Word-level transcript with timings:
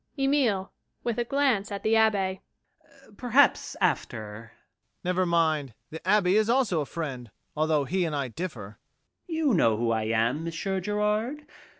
EMILE. 0.17 0.71
[With 1.03 1.19
a 1.19 1.23
glance 1.23 1.71
at 1.71 1.83
the 1.83 1.93
ABBÉ] 1.93 2.39
Perhaps 3.17 3.75
after 3.79 4.25
MAURICE. 4.47 4.51
Never 5.03 5.25
mind. 5.27 5.75
The 5.91 5.99
Abbé 5.99 6.33
is 6.33 6.49
also 6.49 6.81
a 6.81 6.87
friend, 6.87 7.29
although 7.55 7.85
he 7.85 8.03
and 8.05 8.15
I 8.15 8.29
differ. 8.29 8.79
EMILE. 9.29 9.37
You 9.47 9.53
know 9.53 9.77
who 9.77 9.91
I 9.91 10.05
am, 10.05 10.43
Monsieur 10.43 10.81
Gérard? 10.81 11.45